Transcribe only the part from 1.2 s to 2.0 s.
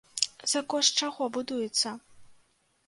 будуецца?